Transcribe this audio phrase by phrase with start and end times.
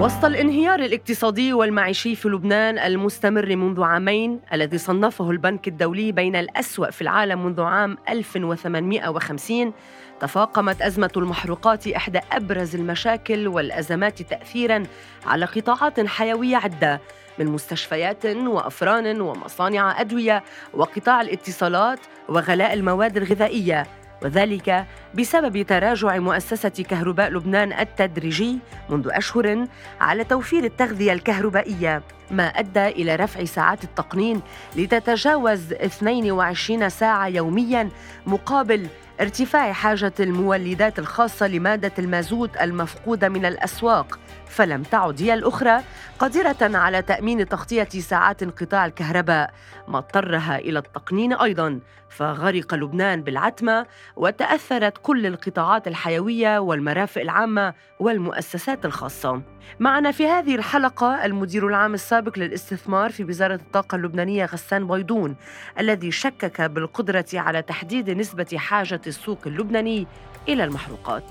[0.00, 6.90] وسط الانهيار الاقتصادي والمعيشي في لبنان المستمر منذ عامين الذي صنفه البنك الدولي بين الأسوأ
[6.90, 9.72] في العالم منذ عام 1850
[10.20, 14.82] تفاقمت أزمة المحروقات إحدى أبرز المشاكل والأزمات تأثيراً
[15.26, 17.00] على قطاعات حيوية عدة
[17.38, 20.44] من مستشفيات وأفران ومصانع أدوية
[20.74, 23.86] وقطاع الاتصالات وغلاء المواد الغذائية.
[24.22, 28.58] وذلك بسبب تراجع مؤسسة كهرباء لبنان التدريجي
[28.90, 29.66] منذ أشهر
[30.00, 34.40] على توفير التغذية الكهربائية ما أدى إلى رفع ساعات التقنين
[34.76, 37.88] لتتجاوز 22 ساعة يومياً
[38.26, 38.86] مقابل
[39.20, 44.18] ارتفاع حاجة المولدات الخاصة لمادة المازوت المفقودة من الأسواق.
[44.48, 45.82] فلم تعد هي الأخرى
[46.18, 49.50] قادرة على تأمين تغطية ساعات انقطاع الكهرباء.
[49.88, 58.84] ما اضطرها إلى التقنين أيضاً فغرق لبنان بالعتمة وتأثرت كل القطاعات الحيوية والمرافق العامة والمؤسسات
[58.84, 59.42] الخاصة.
[59.80, 65.36] معنا في هذه الحلقة المدير العام السابق للاستثمار في وزارة الطاقة اللبنانية غسان بيضون
[65.78, 70.06] الذي شكك بالقدرة على تحديد نسبة حاجة السوق اللبناني
[70.48, 71.24] إلى المحروقات.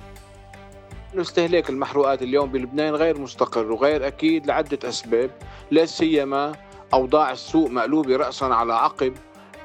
[1.22, 5.32] استهلاك المحروقات اليوم بلبنان غير مستقر وغير أكيد لعدة أسباب
[5.72, 6.52] لا سيما
[6.94, 9.14] أوضاع السوق مقلوبة رأسا على عقب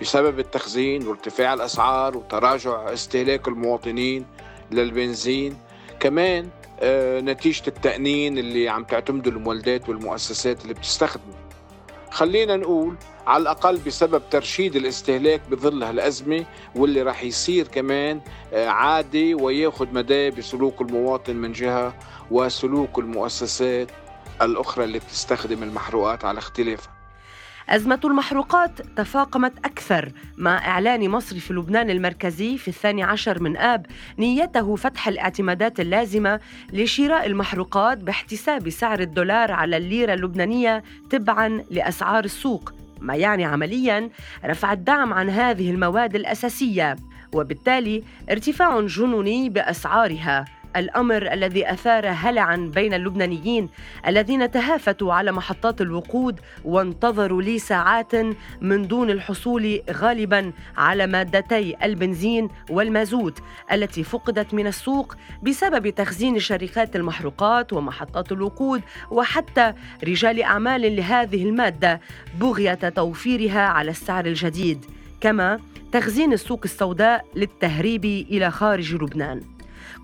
[0.01, 4.27] بسبب التخزين وارتفاع الأسعار وتراجع استهلاك المواطنين
[4.71, 5.57] للبنزين.
[6.01, 6.49] كمان
[6.81, 11.35] آه، نتيجة التأنين اللي عم تعتمده المولدات والمؤسسات اللي بتستخدمه.
[12.13, 12.95] خلينا نقول
[13.27, 16.45] على الأقل بسبب ترشيد الاستهلاك بظل هالأزمة
[16.77, 18.21] واللي راح يصير كمان
[18.53, 21.95] آه، عادي وياخذ مداه بسلوك المواطن من جهة
[22.31, 23.89] وسلوك المؤسسات
[24.43, 26.92] الأخرى اللي بتستخدم المحروقات على اختلافها
[27.69, 33.87] أزمة المحروقات تفاقمت أكثر مع إعلان مصرف لبنان المركزي في الثاني عشر من آب
[34.19, 36.41] نيته فتح الاعتمادات اللازمة
[36.73, 42.73] لشراء المحروقات باحتساب سعر الدولار على الليرة اللبنانية تبعاً لأسعار السوق.
[43.01, 44.11] ما يعني عملياً؟
[44.45, 46.97] رفع الدعم عن هذه المواد الأساسية
[47.35, 50.45] وبالتالي ارتفاع جنوني بأسعارها.
[50.77, 53.69] الأمر الذي أثار هلعا بين اللبنانيين
[54.07, 58.13] الذين تهافتوا على محطات الوقود وانتظروا لي ساعات
[58.61, 63.39] من دون الحصول غالبا على مادتي البنزين والمازوت
[63.73, 69.73] التي فقدت من السوق بسبب تخزين شركات المحروقات ومحطات الوقود وحتى
[70.05, 72.01] رجال أعمال لهذه المادة
[72.41, 74.85] بغية توفيرها على السعر الجديد.
[75.21, 75.61] كما
[75.93, 79.41] تخزين السوق السوداء للتهريب إلى خارج لبنان.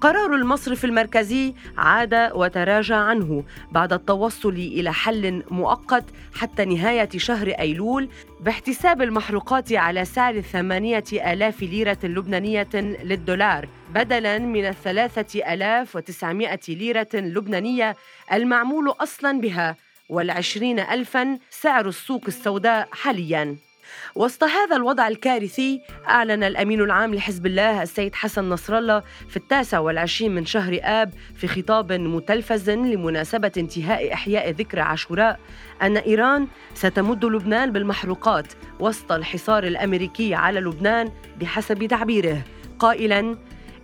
[0.01, 6.05] قرار المصرف المركزي عاد وتراجع عنه بعد التوصل إلى حل مؤقت
[6.35, 8.09] حتى نهاية شهر أيلول
[8.41, 17.09] باحتساب المحروقات على سعر ثمانية آلاف ليرة لبنانية للدولار بدلاً من الثلاثة آلاف وتسعمائة ليرة
[17.15, 17.97] لبنانية
[18.33, 19.77] المعمول أصلاً بها
[20.09, 23.68] والعشرين ألفاً سعر السوق السوداء حالياً.
[24.15, 29.78] وسط هذا الوضع الكارثي أعلن الأمين العام لحزب الله السيد حسن نصر الله في التاسع
[29.78, 35.41] والعشرين من شهر آب في خطاب متلفز لمناسبة انتهاء إحياء ذكرى عاشوراء
[35.82, 42.43] أن إيران ستمد لبنان بالمحروقات وسط الحصار الأمريكي على لبنان بحسب تعبيره.
[42.78, 43.37] قائلاً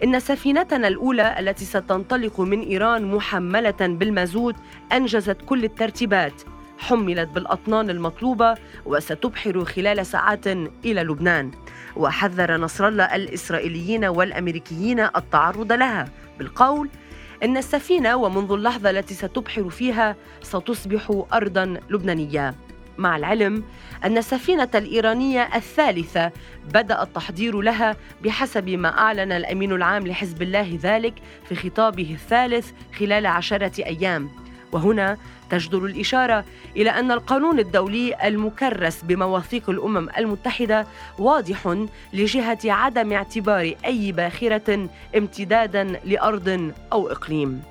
[0.04, 4.54] إن سفينتنا الأولى التي ستنطلق من إيران محملة بالمازوت
[4.92, 6.42] أنجزت كل الترتيبات.
[6.88, 10.46] حملت بالأطنان المطلوبة وستبحر خلال ساعات
[10.84, 11.50] إلى لبنان.
[11.96, 16.08] وحذر نصر الله الإسرائيليين والأمريكيين التعرض لها.
[16.38, 16.88] بالقول
[17.44, 22.54] إن السفينة ومنذ اللحظة التي ستبحر فيها ستصبح أرضا لبنانية.
[22.98, 23.64] مع العلم
[24.04, 26.32] أن السفينة الإيرانية الثالثة
[26.74, 31.14] بدأ التحضير لها بحسب ما أعلن الأمين العام لحزب الله ذلك
[31.48, 34.43] في خطابه الثالث خلال عشرة أيام.
[34.74, 35.16] وهنا
[35.50, 36.44] تجدر الإشارة
[36.76, 40.86] إلى أن القانون الدولي المكرس بمواثيق الأمم المتحدة
[41.18, 41.76] واضح
[42.12, 47.62] لجهة عدم اعتبار أي باخرة امتدادا لأرض أو إقليم.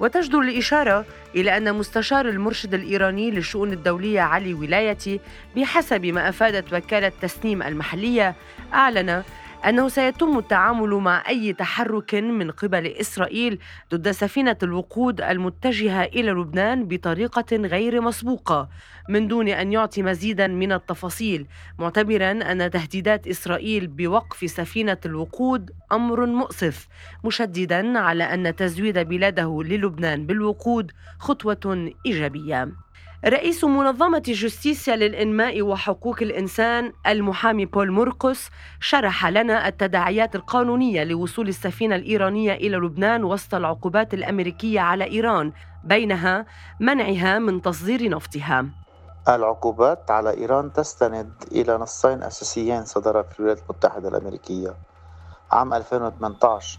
[0.00, 1.04] وتجدر الإشارة
[1.36, 5.20] إلى أن مستشار المرشد الإيراني للشؤون الدولية علي ولايتي
[5.56, 8.34] بحسب ما أفادت وكالة تسنيم المحلية
[8.74, 9.22] أعلن
[9.68, 13.58] أنه سيتم التعامل مع أي تحرك من قبل إسرائيل
[13.94, 18.68] ضد سفينة الوقود المتجهة إلى لبنان بطريقة غير مسبوقة
[19.08, 21.46] من دون أن يعطي مزيدا من التفاصيل
[21.78, 26.88] معتبرا أن تهديدات إسرائيل بوقف سفينة الوقود أمر مؤسف
[27.24, 32.68] مشددا على أن تزويد بلاده للبنان بالوقود خطوة إيجابية.
[33.26, 41.96] رئيس منظمة جوستيسيا للإنماء وحقوق الإنسان المحامي بول مرقس شرح لنا التداعيات القانونية لوصول السفينة
[41.96, 45.52] الإيرانية إلى لبنان وسط العقوبات الأمريكية على إيران
[45.84, 46.46] بينها
[46.80, 48.66] منعها من تصدير نفطها.
[49.28, 54.74] العقوبات على إيران تستند إلى نصين أساسيين صدرا في الولايات المتحدة الأمريكية.
[55.52, 56.78] عام 2018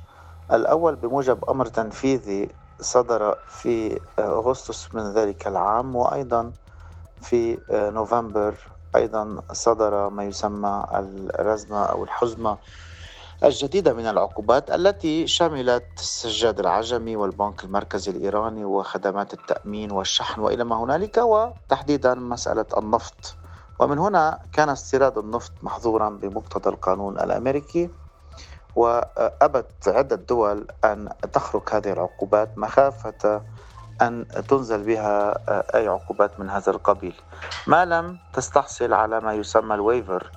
[0.54, 2.50] الأول بموجب أمر تنفيذي
[2.84, 6.52] صدر في أغسطس من ذلك العام وأيضا
[7.22, 8.56] في نوفمبر
[8.96, 10.86] أيضا صدر ما يسمى
[11.40, 12.58] الرزمة أو الحزمة
[13.44, 20.76] الجديدة من العقوبات التي شملت السجاد العجمي والبنك المركزي الإيراني وخدمات التأمين والشحن وإلى ما
[20.84, 23.36] هنالك وتحديدا مسألة النفط.
[23.80, 27.90] ومن هنا كان استيراد النفط محظورا بمقتضى القانون الأمريكي.
[28.76, 33.42] وأبت عدة دول أن تخرق هذه العقوبات مخافة
[34.02, 35.34] أن تنزل بها
[35.76, 37.16] أي عقوبات من هذا القبيل.
[37.68, 40.32] ما لم تستحصل على ما يسمى الويفر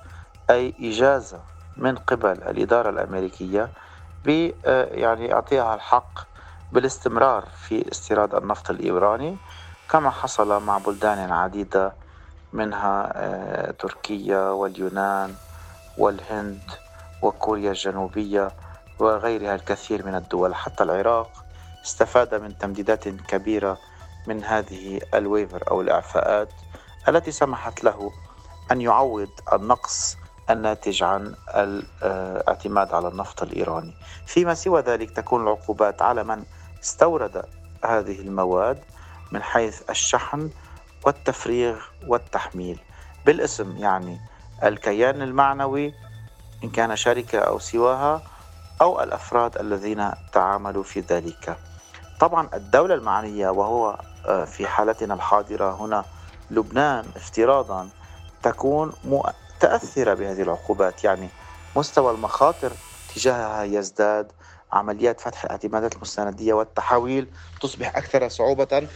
[0.49, 1.39] أي إجازة
[1.77, 3.69] من قبل الإدارة الأمريكية
[4.25, 4.51] ب
[4.91, 6.19] يعني إعطيها الحق
[6.71, 9.37] بالاستمرار في استيراد النفط الإيراني
[9.89, 11.93] كما حصل مع بلدان عديدة
[12.53, 15.35] منها آه، تركيا واليونان
[15.97, 16.86] والهند.
[17.21, 18.51] وكوريا الجنوبية
[18.99, 20.55] وغيرها الكثير من الدول.
[20.55, 21.45] حتى العراق
[21.85, 23.77] استفاد من تمديدات كبيرة
[24.27, 26.49] من هذه الويفر أو الإعفاءات
[27.07, 28.11] التي سمحت له
[28.71, 30.17] أن يعوض النقص
[30.49, 33.93] الناتج عن الاعتماد على النفط الإيراني.
[34.25, 36.43] فيما سوى ذلك تكون العقوبات على من
[36.83, 37.45] استورد
[37.85, 38.79] هذه المواد
[39.31, 40.49] من حيث الشحن
[41.05, 42.79] والتفريغ والتحميل.
[43.25, 44.19] بالاسم يعني
[44.63, 45.93] الكيان المعنوي
[46.63, 48.21] إن كان شركة أو سواها
[48.81, 51.57] أو الأفراد الذين تعاملوا في ذلك.
[52.19, 56.05] طبعا الدولة المعنية وهو آه، في حالتنا الحاضرة هنا
[56.51, 57.89] لبنان افتراضا
[58.43, 61.03] تكون متأثرة بهذه العقوبات.
[61.03, 61.29] يعني
[61.75, 62.71] مستوى المخاطر
[63.15, 64.31] تجاهها يزداد
[64.71, 67.27] عمليات فتح الاعتمادات المستندية والتحويل
[67.61, 68.87] تصبح أكثر صعوبة.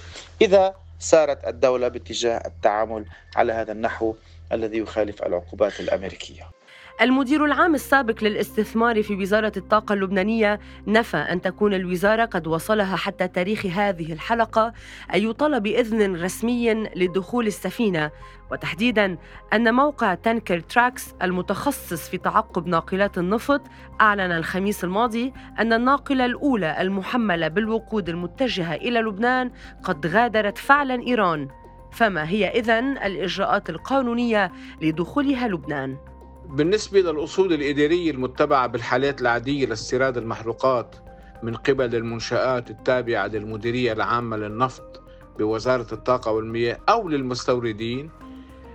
[0.42, 3.06] إذا سارت الدولة باتجاه التعامل
[3.36, 4.16] على هذا النحو
[4.52, 6.61] الذي يخالف العقوبات الأمريكية.
[7.02, 13.28] المدير العام السابق للاستثمار في وزارة الطاقة اللبنانية نفى أن تكون الوزارة قد وصلها حتى
[13.28, 14.74] تاريخ هذه الحلقة
[15.14, 18.12] أي طلب إذن رسمي لدخول السفينة
[18.52, 19.18] وتحديدا
[19.54, 23.62] أن موقع تانكر تراكس المتخصص في تعقب ناقلات النفط
[24.02, 29.52] أعلن الخميس الماضي أن الناقلة الأولى المحملة بالوقود المتجهة إلى لبنان
[29.84, 31.48] قد غادرت فعلا إيران
[31.92, 34.52] فما هي إذن الإجراءات القانونية
[34.82, 36.11] لدخولها لبنان؟
[36.52, 40.96] بالنسبة للأصول الإدارية المتبعة بالحالات العادية لاستيراد المحروقات
[41.44, 45.02] من قبل المنشآت التابعة للمديرية العامة للنفط
[45.40, 48.10] بوزارة الطاقة والمياه أو للمستوردين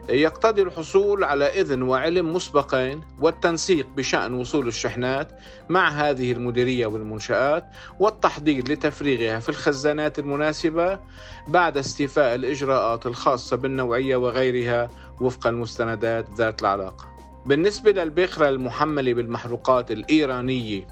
[0.09, 5.29] يقتضي الحصول على إذن وعلم مسبقين والتنسيق بشأن وصول الشحنات
[5.69, 7.65] مع هذه المديرية والمنشآت
[8.01, 10.99] والتحضير لتفريغها في الخزانات المناسبة
[11.49, 14.91] بعد استيفاء الإجراءات الخاصة بالنوعية وغيرها
[15.21, 17.16] وفق المستندات ذات العلاقة.
[17.47, 20.87] بالنسبة للبخرة المحملة بالمحروقات الإيرانية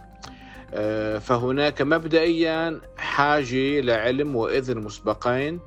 [0.75, 5.61] آه، فهناك مبدئيا حاجة لعلم وإذن مسبقين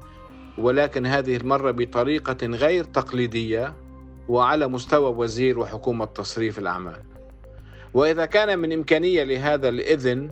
[0.58, 3.74] ولكن هذه المرة بطريقة غير تقليدية
[4.28, 7.04] وعلى مستوى وزير وحكومة تصريف الأعمال.
[7.94, 10.30] وإذا كان من إمكانية لهذا الإذن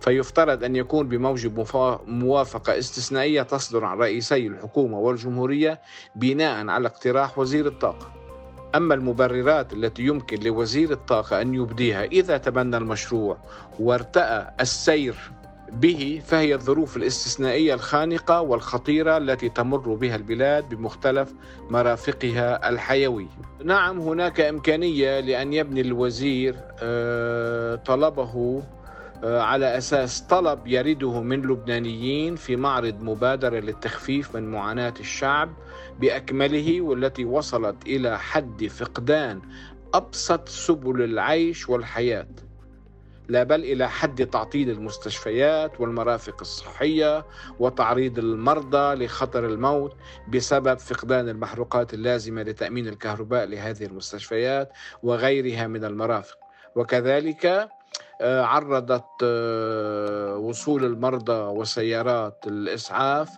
[0.00, 1.66] فيفترض أن يكون بموجب
[2.06, 5.80] موافقة استثنائية تصدر عن رئيسي الحكومة والجمهورية
[6.16, 8.21] بناء على اقتراح وزير الطاقة.
[8.74, 13.36] أما المبررات التي يمكن لوزير الطاقة أن يبديها إذا تبنى المشروع
[13.80, 15.14] وارتأى السير
[15.72, 21.32] به فهي الظروف الاستثنائية الخانقة والخطيرة التي تمر بها البلاد بمختلف
[21.70, 23.26] مرافقها الحيوية.
[23.64, 28.62] نعم هناك إمكانية لأن يبني الوزير آه، طلبه
[29.24, 35.50] آه، على أساس طلب يرده من لبنانيين في معرض مبادرة للتخفيف من معاناة الشعب
[36.00, 39.42] بأكمله والتي وصلت إلى حد فقدان
[39.94, 42.26] أبسط سبل العيش والحياة
[43.28, 47.26] لا بل إلى حد تعطيل المستشفيات والمرافق الصحية
[47.58, 49.96] وتعريض المرضى لخطر الموت
[50.28, 54.72] بسبب فقدان المحروقات اللازمة لتأمين الكهرباء لهذه المستشفيات
[55.02, 56.36] وغيرها من المرافق.
[56.76, 57.68] وكذلك
[58.20, 63.30] عرضت آه، وصول المرضى وسيارات الإسعاف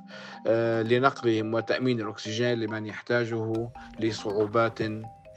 [0.47, 4.78] آه، لنقلهم وتأمين الأكسجين لمن يحتاجه لصعوبات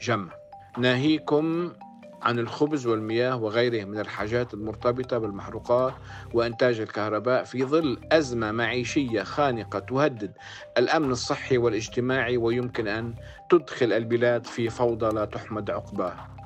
[0.02, 0.32] جمة.
[0.78, 1.72] ناهيكم
[2.22, 5.94] عن الخبز والمياه وغيرها من الحاجات المرتبطة بالمحروقات
[6.34, 10.32] وإنتاج الكهرباء في ظل أزمة معيشية خانقة تهدد
[10.78, 13.14] الأمن الصحي والاجتماعي ويمكن أن
[13.50, 16.37] تدخل البلاد في فوضى لا تحمد عقباها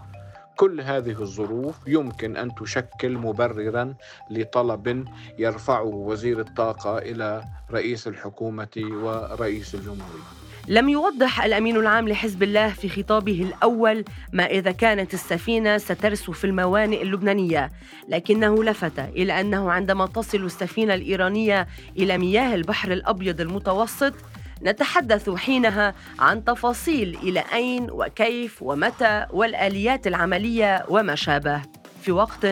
[0.62, 3.94] كل هذه الظروف يمكن أن تشكل مبررا
[4.30, 5.06] لطلب
[5.40, 10.24] يرفعه وزير الطاقة إلى رئيس الحكومة ورئيس الجمهورية.
[10.68, 16.44] لم يوضح الأمين العام لحزب الله في خطابه الأول ما إذا كانت السفينة سترسو في
[16.44, 17.72] الموانئ اللبنانية
[18.10, 24.14] لكنه لفت إلى أنه عندما تصل السفينة الإيرانية إلى مياه البحر الأبيض المتوسط
[24.64, 31.81] نتحدث حينها عن تفاصيل إلى أين وكيف ومتى والآليات العملية وما شابه.
[32.02, 32.48] في وقت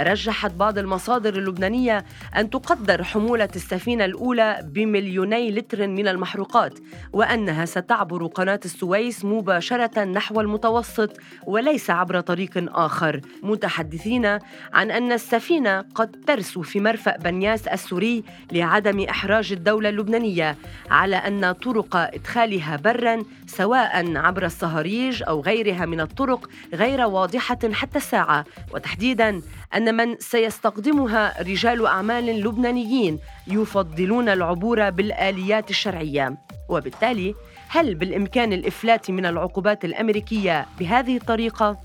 [0.00, 2.04] رجحت بعض المصادر اللبنانية
[2.36, 6.78] أن تقدر حمولة السفينة الأولى بمليوني لتر من المحروقات
[7.12, 11.10] وأنها ستعبر قناة السويس مباشرة نحو المتوسط
[11.46, 13.20] وليس عبر طريق آخر.
[13.42, 14.26] متحدثين
[14.72, 20.56] عن أن السفينة قد ترسو في مرفأ بنياس السوري لعدم إحراج الدولة اللبنانية
[20.90, 27.98] على أن طرق إدخالها برا سواء عبر الصهاريج أو غيرها من الطرق غير واضحة حتى
[27.98, 28.44] الساعة.
[28.84, 29.40] وتحديدا
[29.76, 36.36] أن من سيستخدمها رجال أعمال لبنانيين يفضلون العبور بالآليات الشرعية
[36.68, 37.34] وبالتالي
[37.68, 41.76] هل بالإمكان الإفلات من العقوبات الأمريكية بهذه الطريقة؟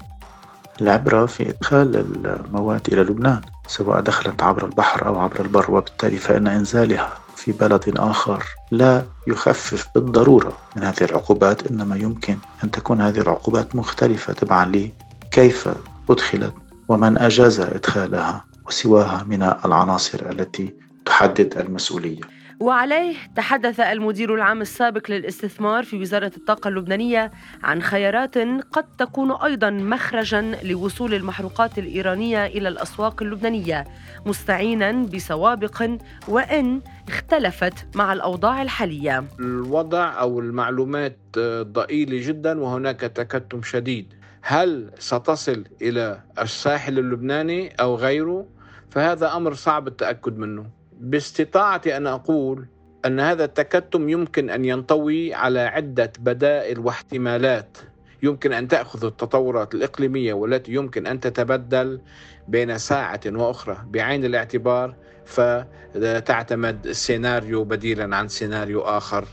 [0.82, 6.48] العبرة في إدخال المواد إلى لبنان سواء دخلت عبر البحر أو عبر البر وبالتالي فإن
[6.48, 13.20] إنزالها في بلد آخر لا يخفف بالضرورة من هذه العقوبات إنما يمكن أن تكون هذه
[13.20, 15.70] العقوبات مختلفة تبعا لكيف
[16.10, 16.54] أدخلت
[16.90, 22.22] ومن أجاز إدخالها وسواها من العناصر التي تحدد المسؤولية.
[22.60, 27.32] وعليه تحدث المدير العام السابق للاستثمار في وزارة الطاقة اللبنانية
[27.64, 28.38] عن خيارات
[28.72, 33.84] قد تكون أيضا مخرجا لوصول المحروقات الإيرانية إلى الأسواق اللبنانية
[34.26, 35.90] مستعينا بسوابق
[36.28, 39.24] وإن اختلفت مع الأوضاع الحالية.
[39.40, 41.18] الوضع أو المعلومات
[41.62, 44.19] ضئيلة جدا وهناك تكتم شديد.
[44.50, 48.48] هل ستصل إلى الساحل اللبناني أو غيره؟
[48.90, 50.66] فهذا أمر صعب التأكد منه.
[51.00, 52.66] باستطاعتي أن أقول
[53.06, 57.78] أن هذا التكتم يمكن أن ينطوي على عدة بدائل واحتمالات.
[58.24, 62.02] يمكن أن تأخذ التطورات الإقليمية والتي يمكن أن تتبدل
[62.48, 69.26] بين ساعة وأخرى بعين الاعتبار فتعتمد السيناريو بديلا عن سيناريو آخر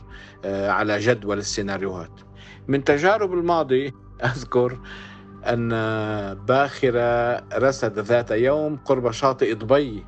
[0.45, 2.21] آه، على جدول السيناريوهات.
[2.69, 3.93] من تجارب الماضي
[4.25, 4.79] أذكر
[5.45, 5.69] أن
[6.35, 10.07] باخرة رست ذات يوم قرب شاطئ دبي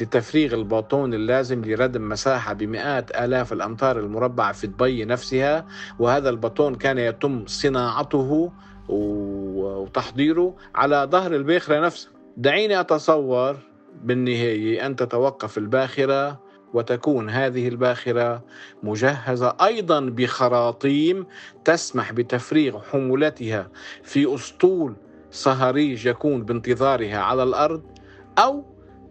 [0.00, 5.66] لتفريغ الباطون اللازم لردم مساحة بمئات آلاف الأمتار المربعة في دبي نفسها
[5.98, 8.52] وهذا الباطون كان يتم صناعته
[8.88, 12.12] وتحضيره على ظهر الباخرة نفسها.
[12.36, 13.56] دعيني أتصور
[14.02, 16.41] بالنهاية أن تتوقف الباخرة
[16.74, 18.42] وتكون هذه الباخرة
[18.82, 21.26] مجهزة أيضا بخراطيم
[21.64, 23.68] تسمح بتفريغ حمولتها
[24.02, 24.94] في أسطول
[25.30, 27.82] صهاريج يكون بانتظارها على الأرض
[28.38, 28.64] أو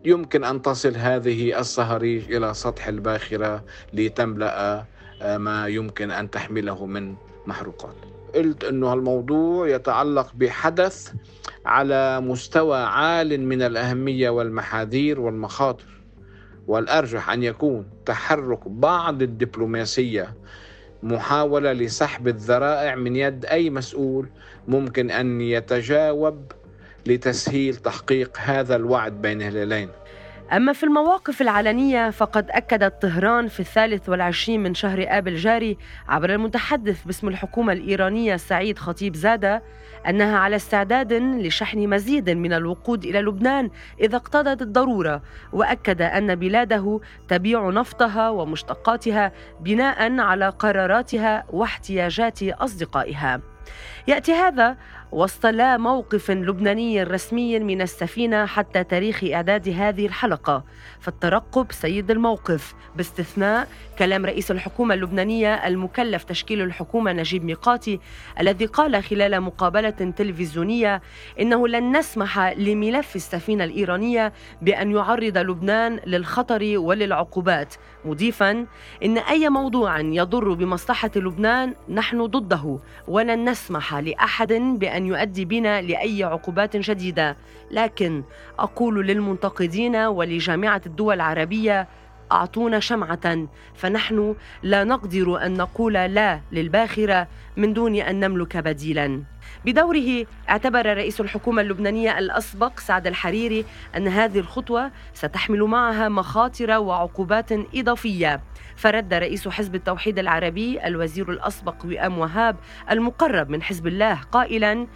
[0.05, 3.63] يمكن أن تصل هذه الصهاريج إلى سطح الباخرة
[3.93, 4.85] لتملأ
[5.21, 7.15] آه، ما يمكن أن تحمله من
[7.45, 7.95] محروقات.
[8.35, 11.13] قلت أنه الموضوع يتعلق بحدث
[11.65, 16.00] على مستوى عال من الأهمية والمحاذير والمخاطر.
[16.67, 20.33] والأرجح أن يكون تحرك بعض الدبلوماسية
[21.03, 24.29] محاولة لسحب الذرائع من يد أي مسؤول
[24.67, 26.51] ممكن أن يتجاوب
[27.05, 29.89] لتسهيل تحقيق هذا الوعد بين الهلالين.
[30.53, 35.77] أما في المواقف العلنية فقد أكدت طهران في الثالث والعشرين من شهر آب الجاري
[36.07, 39.63] عبر المتحدث باسم الحكومة الإيرانية سعيد خطيب زادة
[40.07, 43.69] أنها على استعداد لشحن مزيد من الوقود إلى لبنان
[44.01, 45.21] إذا اقتضت الضرورة
[45.53, 53.41] وأكد أن بلاده تبيع نفطها ومشتقاتها بناء على قراراتها واحتياجات أصدقائها.
[54.07, 54.77] يأتي هذا
[55.11, 60.63] وسط لا موقف لبناني رسمي من السفينة حتى تاريخ إعداد هذه الحلقة
[60.99, 62.73] فالترقب سيد الموقف.
[62.95, 63.67] باستثناء
[63.99, 67.99] كلام رئيس الحكومة اللبنانية المكلف تشكيل الحكومة نجيب ميقاتي
[68.39, 71.01] الذي قال خلال مقابلة تلفزيونية
[71.39, 77.75] إنه لن نسمح لملف السفينة الإيرانية بأن يعرض لبنان للخطر وللعقوبات.
[78.05, 78.65] مضيفا
[79.03, 85.81] إن أي موضوع يضر بمصلحة لبنان نحن ضده ولن نسمح لأحد بأن أن يؤدي بنا
[85.81, 87.37] لأي عقوبات جديدة
[87.71, 88.23] لكن
[88.59, 91.87] أقول للمنتقدين ولجامعة الدول العربية
[92.31, 93.47] أعطونا شمعة.
[93.75, 99.23] فنحن لا نقدر أن نقول لا للباخرة من دون أن نملك بديلاً.
[99.65, 103.65] بدوره اعتبر رئيس الحكومة اللبنانية الأسبق سعد الحريري
[103.97, 108.41] أن هذه الخطوة ستحمل معها مخاطر وعقوبات إضافية.
[108.75, 112.55] فرد رئيس حزب التوحيد العربي الوزير الأسبق وئام وهاب
[112.91, 114.87] المقرب من حزب الله قائلاً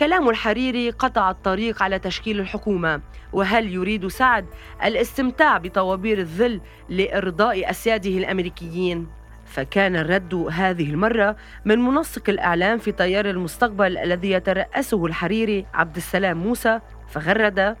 [0.00, 3.00] كلام الحريري قطع الطريق على تشكيل الحكومة.
[3.32, 4.46] وهل يريد سعد
[4.84, 9.06] الاستمتاع بطوابير الظل لإرضاء أسياده الأمريكيين؟
[9.46, 16.36] فكان الرد هذه المرة من منسق الإعلام في تيار المستقبل الذي يترأسه الحريري عبد السلام
[16.36, 17.76] موسى فغرد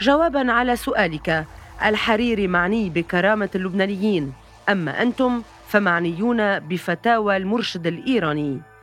[0.00, 1.44] جوابا على سؤالك.
[1.84, 4.32] الحريري معني بكرامة اللبنانيين.
[4.68, 8.75] أما أنتم فمعنيون بفتاوى المرشد الإيراني.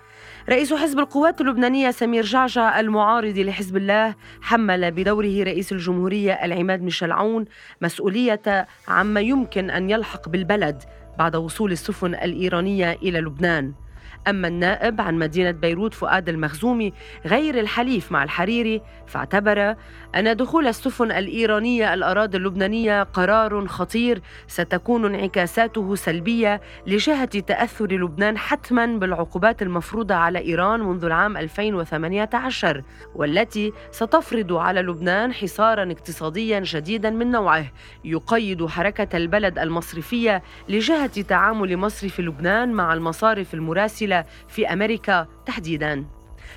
[0.50, 7.12] رئيس حزب القوات اللبنانية سمير جعجع المعارض لحزب الله حمل بدوره رئيس الجمهورية العماد ميشيل
[7.12, 7.46] عون
[7.82, 10.84] مسؤولية عما يمكن أن يلحق بالبلد
[11.20, 13.74] بعد وصول السفن الإيرانية إلى لبنان.
[14.27, 16.93] أما النائب عن مدينة بيروت فؤاد المخزومي
[17.25, 19.75] غير الحليف مع الحريري فاعتبر
[20.15, 28.86] أن دخول السفن الإيرانية الأراضي اللبنانية قرار خطير ستكون انعكاساته سلبية لجهة تأثر لبنان حتما
[28.86, 32.84] بالعقوبات المفروضة على إيران منذ العام 2018
[33.15, 37.65] والتي ستفرض على لبنان حصارا اقتصاديا جديدا من نوعه.
[38.05, 44.03] يقيد حركة البلد المصرفية لجهة تعامل مصرف لبنان مع المصارف المراسلة
[44.48, 46.06] في أمريكا تحديداً.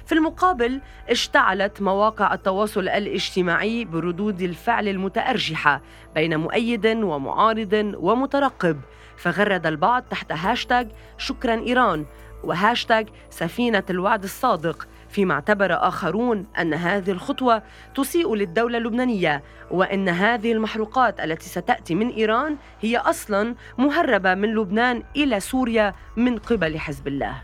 [0.06, 5.80] في المقابل اشتعلت مواقع التواصل الاجتماعي بردود الفعل المتأرجحة
[6.14, 8.80] بين مؤيد ومعارض ومترقب
[9.16, 10.88] فغرد البعض تحت هاشتاج
[11.18, 12.06] شكرا إيران
[12.44, 17.62] وهاشتاج سفينة الوعد الصادق فيما اعتبر آخرون أن هذه الخطوة
[17.94, 25.02] تسيء للدولة اللبنانية وأن هذه المحروقات التي ستأتي من إيران هي أصلا مهربة من لبنان
[25.16, 27.42] إلى سوريا من قبل حزب الله.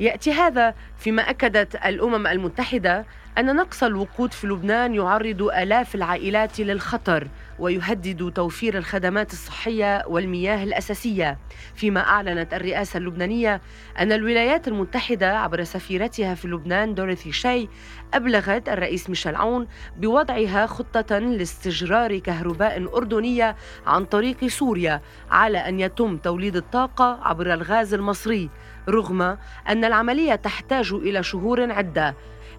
[0.00, 3.06] يأتي هذا فيما أكدت الأمم المتحدة
[3.38, 11.38] أن نقص الوقود في لبنان يعرض آلاف العائلات للخطر ويهدد توفير الخدمات الصحية والمياه الأساسية.
[11.74, 13.60] فيما أعلنت الرئاسة اللبنانية
[13.98, 17.68] أن الولايات المتحدة عبر سفيرتها في لبنان دوريثي شاي
[18.14, 23.56] أبلغت الرئيس ميشيل عون بوضعها خطة لاستجرار كهرباء أردنية
[23.86, 28.50] عن طريق سوريا على أن يتم توليد الطاقة عبر الغاز المصري.
[28.88, 29.22] رغم
[29.68, 32.14] أن العملية تحتاج إلى شهور عدة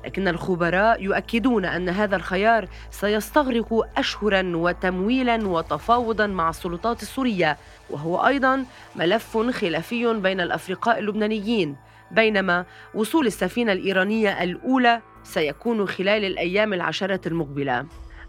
[0.05, 7.57] لكن الخبراء يؤكدون أن هذا الخيار سيستغرق أشهرا وتمويلا وتفاوضا مع السلطات السورية
[7.89, 11.75] وهو أيضا ملف خلافي بين الأفرقاء اللبنانيين
[12.12, 17.86] بينما وصول السفينة الإيرانية الأولى سيكون خلال الأيام العشرة المقبلة.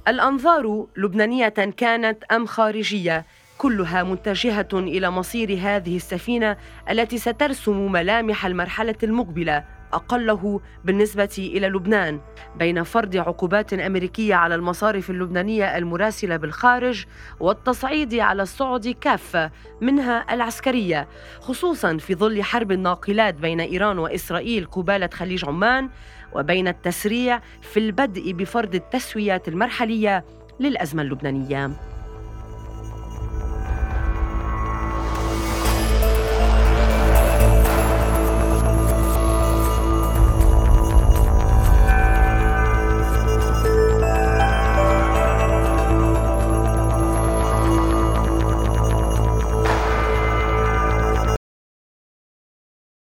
[0.09, 3.25] الأنظار لبنانية كانت أم خارجية
[3.59, 6.57] كلها متجهة إلى مصير هذه السفينة
[6.91, 12.21] التي سترسم ملامح المرحلة المقبلة أقله بالنسبة إلى لبنان.
[12.57, 17.05] بين فرض عقوبات أمريكية على المصارف اللبنانية المراسلة بالخارج
[17.41, 21.09] والتصعيد على الصعد كافه منها العسكرية
[21.41, 25.91] خصوصا في ظل حرب الناقلات بين إيران وإسرائيل قبالة خليج عمان
[26.33, 30.25] وبين التسريع في البدء بفرض التسويات المرحلية
[30.61, 31.94] للأزمة اللبنانية.